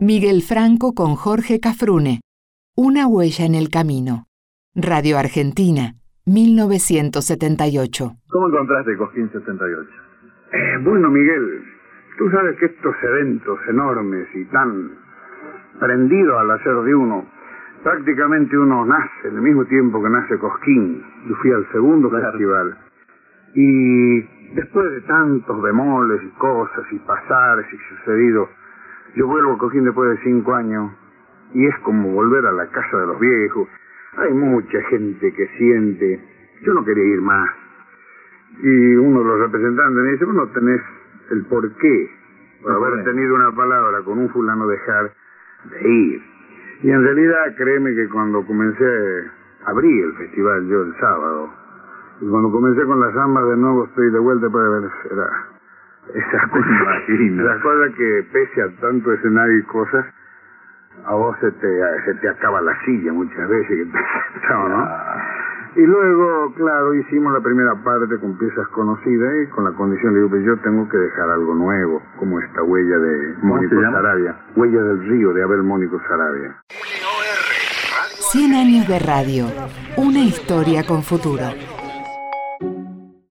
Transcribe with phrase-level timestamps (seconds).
[0.00, 2.20] Miguel Franco con Jorge Cafrune.
[2.76, 4.26] Una huella en el camino.
[4.74, 5.94] Radio Argentina,
[6.26, 8.12] 1978.
[8.28, 9.90] ¿Cómo encontraste Cosquín 78?
[10.52, 11.64] Eh, bueno, Miguel,
[12.18, 14.98] tú sabes que estos eventos enormes y tan
[15.78, 17.26] prendidos al hacer de uno,
[17.82, 21.02] prácticamente uno nace en el mismo tiempo que nace Cosquín.
[21.28, 22.76] Yo fui al segundo festival.
[23.54, 24.20] Y
[24.92, 28.48] de tantos bemoles y cosas y pasares y sucedidos,
[29.14, 30.92] yo vuelvo a Cosquín después de cinco años
[31.54, 33.68] y es como volver a la casa de los viejos.
[34.18, 36.20] Hay mucha gente que siente,
[36.62, 37.50] yo no quería ir más.
[38.62, 40.80] Y uno de los representantes me dice, bueno, tenés
[41.30, 42.10] el porqué
[42.62, 45.12] por haber tenido una palabra con un fulano dejar
[45.70, 46.22] de ir.
[46.82, 49.30] Y en realidad, créeme que cuando comencé,
[49.64, 51.61] abrí el festival yo el sábado,
[52.22, 55.26] y cuando comencé con las ambas de nuevo estoy de vuelta para ver, era
[56.14, 60.06] esas cosas, esas cosas que pese a tanto escenario y cosas,
[61.04, 64.88] a vos se te, se te acaba la silla muchas veces que te ¿no?
[65.74, 70.28] Y luego, claro, hicimos la primera parte con piezas conocidas y con la condición, digo,
[70.28, 75.08] pues yo tengo que dejar algo nuevo, como esta huella de Mónico Sarabia, huella del
[75.08, 76.56] río de Abel Mónico Sarabia.
[78.30, 79.46] 100 años de radio,
[79.96, 81.71] una historia con futuro.